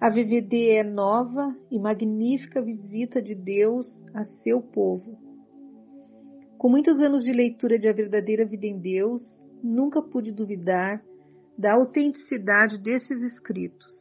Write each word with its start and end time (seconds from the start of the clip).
A 0.00 0.08
VVD 0.08 0.70
é 0.76 0.82
nova 0.82 1.54
e 1.70 1.78
magnífica 1.78 2.62
visita 2.62 3.20
de 3.20 3.34
Deus 3.34 3.86
a 4.14 4.24
seu 4.24 4.62
povo. 4.62 5.18
Com 6.56 6.70
muitos 6.70 6.98
anos 7.00 7.22
de 7.22 7.30
leitura 7.30 7.78
de 7.78 7.86
A 7.86 7.92
Verdadeira 7.92 8.46
Vida 8.46 8.64
em 8.64 8.80
Deus, 8.80 9.20
nunca 9.62 10.00
pude 10.00 10.32
duvidar 10.32 11.02
da 11.58 11.74
autenticidade 11.74 12.78
desses 12.78 13.22
escritos. 13.22 13.92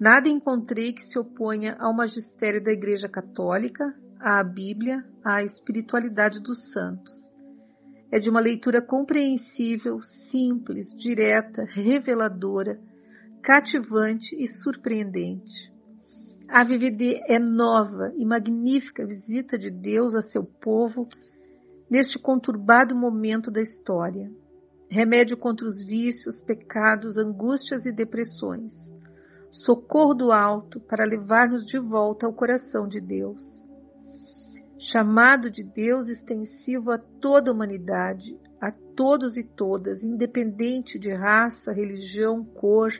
Nada 0.00 0.26
encontrei 0.26 0.94
que 0.94 1.02
se 1.02 1.18
oponha 1.18 1.76
ao 1.78 1.94
magistério 1.94 2.64
da 2.64 2.72
Igreja 2.72 3.06
Católica, 3.06 3.84
à 4.18 4.42
Bíblia, 4.42 5.04
à 5.22 5.42
espiritualidade 5.42 6.40
dos 6.40 6.72
santos. 6.72 7.12
É 8.10 8.18
de 8.18 8.30
uma 8.30 8.40
leitura 8.40 8.80
compreensível, 8.80 10.00
simples, 10.30 10.96
direta, 10.96 11.62
reveladora, 11.74 12.80
cativante 13.44 14.34
e 14.42 14.48
surpreendente. 14.48 15.70
A 16.48 16.64
VVD 16.64 17.20
é 17.28 17.38
nova 17.38 18.10
e 18.16 18.24
magnífica 18.24 19.06
visita 19.06 19.58
de 19.58 19.70
Deus 19.70 20.14
a 20.14 20.22
seu 20.22 20.42
povo 20.42 21.06
neste 21.90 22.18
conturbado 22.18 22.96
momento 22.96 23.50
da 23.50 23.60
história. 23.60 24.30
Remédio 24.88 25.36
contra 25.36 25.66
os 25.66 25.84
vícios, 25.84 26.40
pecados, 26.40 27.18
angústias 27.18 27.84
e 27.84 27.92
depressões. 27.92 28.72
Socorro 29.50 30.14
do 30.14 30.32
alto 30.32 30.80
para 30.80 31.04
levar-nos 31.04 31.66
de 31.66 31.78
volta 31.78 32.26
ao 32.26 32.32
coração 32.32 32.88
de 32.88 32.98
Deus. 32.98 33.42
Chamado 34.78 35.50
de 35.50 35.62
Deus 35.62 36.08
extensivo 36.08 36.90
a 36.90 36.98
toda 36.98 37.50
a 37.50 37.54
humanidade, 37.54 38.38
a 38.58 38.72
todos 38.96 39.36
e 39.36 39.44
todas, 39.44 40.02
independente 40.02 40.98
de 40.98 41.12
raça, 41.12 41.72
religião, 41.72 42.42
cor, 42.42 42.90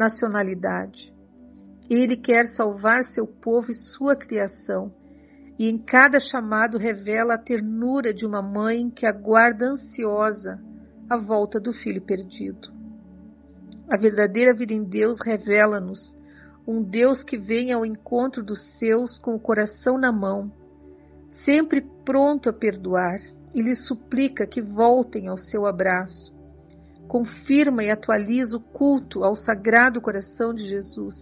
nacionalidade. 0.00 1.12
Ele 1.90 2.16
quer 2.16 2.46
salvar 2.46 3.02
seu 3.04 3.26
povo 3.26 3.70
e 3.70 3.74
sua 3.74 4.16
criação, 4.16 4.90
e 5.58 5.68
em 5.68 5.76
cada 5.76 6.18
chamado 6.18 6.78
revela 6.78 7.34
a 7.34 7.38
ternura 7.38 8.14
de 8.14 8.24
uma 8.24 8.40
mãe 8.40 8.88
que 8.88 9.06
aguarda 9.06 9.72
ansiosa 9.72 10.58
a 11.10 11.18
volta 11.18 11.60
do 11.60 11.74
filho 11.74 12.00
perdido. 12.00 12.72
A 13.90 13.98
verdadeira 13.98 14.54
vida 14.54 14.72
em 14.72 14.84
Deus 14.84 15.18
revela-nos 15.22 16.00
um 16.66 16.82
Deus 16.82 17.22
que 17.22 17.36
vem 17.36 17.70
ao 17.70 17.84
encontro 17.84 18.42
dos 18.42 18.64
seus 18.78 19.18
com 19.18 19.34
o 19.34 19.40
coração 19.40 19.98
na 19.98 20.10
mão, 20.10 20.50
sempre 21.44 21.82
pronto 22.06 22.48
a 22.48 22.52
perdoar, 22.52 23.20
e 23.54 23.60
lhes 23.60 23.84
suplica 23.86 24.46
que 24.46 24.62
voltem 24.62 25.28
ao 25.28 25.36
seu 25.36 25.66
abraço 25.66 26.39
confirma 27.10 27.82
e 27.82 27.90
atualiza 27.90 28.56
o 28.56 28.60
culto 28.60 29.24
ao 29.24 29.34
Sagrado 29.34 30.00
Coração 30.00 30.54
de 30.54 30.64
Jesus 30.64 31.16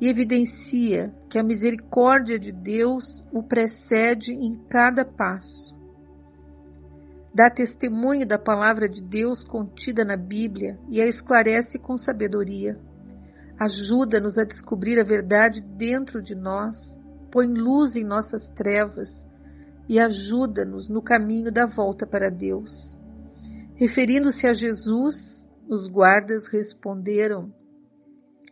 e 0.00 0.08
evidencia 0.08 1.12
que 1.28 1.38
a 1.38 1.42
misericórdia 1.42 2.38
de 2.38 2.50
Deus 2.50 3.04
o 3.30 3.42
precede 3.42 4.32
em 4.32 4.56
cada 4.70 5.04
passo. 5.04 5.76
Dá 7.34 7.50
testemunho 7.50 8.26
da 8.26 8.38
palavra 8.38 8.88
de 8.88 9.02
Deus 9.02 9.44
contida 9.44 10.02
na 10.02 10.16
Bíblia 10.16 10.78
e 10.88 10.98
a 10.98 11.06
esclarece 11.06 11.78
com 11.78 11.98
sabedoria. 11.98 12.74
Ajuda-nos 13.60 14.38
a 14.38 14.44
descobrir 14.44 14.98
a 14.98 15.04
verdade 15.04 15.60
dentro 15.60 16.22
de 16.22 16.34
nós, 16.34 16.74
põe 17.30 17.46
luz 17.48 17.94
em 17.96 18.02
nossas 18.02 18.48
trevas 18.54 19.10
e 19.86 20.00
ajuda-nos 20.00 20.88
no 20.88 21.02
caminho 21.02 21.52
da 21.52 21.66
volta 21.66 22.06
para 22.06 22.30
Deus. 22.30 23.01
Referindo-se 23.76 24.46
a 24.46 24.52
Jesus, 24.52 25.14
os 25.68 25.88
guardas 25.88 26.46
responderam: 26.48 27.52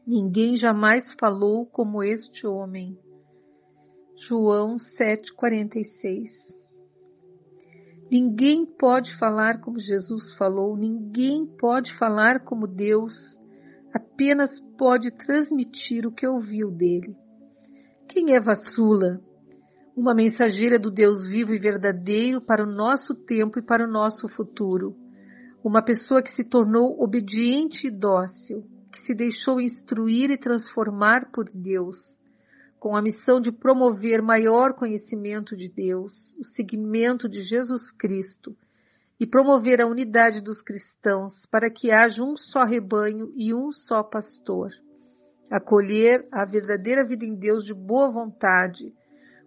Ninguém 0.07 0.57
jamais 0.57 1.13
falou 1.21 1.67
como 1.67 2.03
este 2.03 2.47
homem. 2.47 2.99
João 4.27 4.77
7,46 4.77 6.31
Ninguém 8.11 8.67
pode 8.67 9.17
falar 9.19 9.61
como 9.61 9.79
Jesus 9.79 10.35
falou, 10.35 10.77
ninguém 10.77 11.47
pode 11.47 11.97
falar 11.97 12.41
como 12.41 12.67
Deus, 12.67 13.15
apenas 13.95 14.59
pode 14.77 15.11
transmitir 15.13 16.07
o 16.07 16.13
que 16.13 16.27
ouviu 16.27 16.71
dele. 16.71 17.15
Quem 18.09 18.35
é 18.35 18.41
Vassula? 18.41 19.21
Uma 19.97 20.15
mensageira 20.15 20.79
do 20.79 20.91
Deus 20.91 21.29
vivo 21.29 21.55
e 21.55 21.59
verdadeiro 21.59 22.41
para 22.41 22.65
o 22.65 22.71
nosso 22.71 23.15
tempo 23.15 23.59
e 23.59 23.63
para 23.63 23.87
o 23.87 23.91
nosso 23.91 24.29
futuro 24.31 24.97
uma 25.63 25.83
pessoa 25.83 26.23
que 26.23 26.35
se 26.35 26.43
tornou 26.43 27.03
obediente 27.03 27.87
e 27.87 27.91
dócil, 27.91 28.65
que 28.91 29.01
se 29.01 29.15
deixou 29.15 29.61
instruir 29.61 30.31
e 30.31 30.39
transformar 30.39 31.31
por 31.31 31.51
Deus, 31.53 31.99
com 32.79 32.97
a 32.97 33.03
missão 33.03 33.41
de 33.41 33.53
promover 33.53 34.23
maior 34.23 34.73
conhecimento 34.73 35.55
de 35.55 35.69
Deus, 35.69 36.35
o 36.39 36.45
seguimento 36.45 37.29
de 37.29 37.43
Jesus 37.43 37.91
Cristo 37.93 38.57
e 39.19 39.27
promover 39.27 39.83
a 39.83 39.87
unidade 39.87 40.43
dos 40.43 40.63
cristãos 40.63 41.45
para 41.51 41.71
que 41.71 41.93
haja 41.93 42.25
um 42.25 42.37
só 42.37 42.65
rebanho 42.65 43.31
e 43.37 43.53
um 43.53 43.71
só 43.71 44.03
pastor. 44.03 44.71
Acolher 45.51 46.27
a 46.33 46.47
verdadeira 46.47 47.05
vida 47.05 47.27
em 47.27 47.35
Deus 47.35 47.65
de 47.65 47.75
boa 47.75 48.11
vontade, 48.11 48.95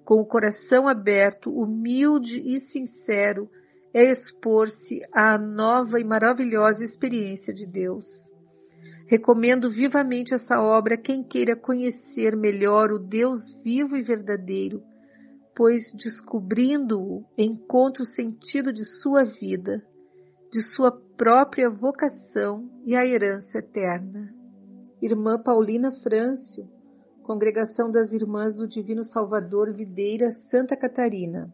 com 0.06 0.22
o 0.22 0.25
coração 0.25 0.88
aberto, 0.88 1.50
humilde 1.50 2.40
e 2.40 2.59
sincero 2.59 3.50
é 3.93 4.09
expor-se 4.09 5.01
à 5.13 5.37
nova 5.37 5.99
e 5.99 6.03
maravilhosa 6.03 6.83
experiência 6.83 7.53
de 7.53 7.65
Deus. 7.65 8.05
Recomendo 9.07 9.69
vivamente 9.69 10.33
essa 10.33 10.59
obra 10.59 10.95
a 10.95 10.97
quem 10.97 11.23
queira 11.23 11.55
conhecer 11.55 12.35
melhor 12.35 12.91
o 12.91 12.97
Deus 12.97 13.39
vivo 13.63 13.95
e 13.95 14.01
verdadeiro, 14.01 14.81
pois 15.55 15.93
descobrindo-o 15.93 17.23
encontra 17.37 18.01
o 18.01 18.07
sentido 18.07 18.73
de 18.73 18.83
sua 18.83 19.23
vida, 19.23 19.83
de 20.51 20.63
sua 20.63 20.91
própria 21.15 21.69
vocação 21.69 22.67
e 22.85 22.95
a 22.95 23.05
herança 23.05 23.59
eterna. 23.59 24.33
Irmã 25.01 25.37
Paulina 25.37 25.91
Frâncio, 26.01 26.67
Congregação 27.23 27.91
das 27.91 28.11
Irmãs 28.11 28.55
do 28.55 28.67
Divino 28.67 29.03
Salvador 29.03 29.73
Videira, 29.73 30.31
Santa 30.31 30.75
Catarina. 30.75 31.53